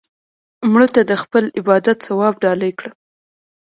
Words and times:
مړه 0.71 0.87
ته 0.95 1.01
د 1.09 1.11
خپل 1.21 1.43
عبادت 1.59 1.97
ثواب 2.07 2.33
ډالۍ 2.43 2.71
کړه 2.79 2.91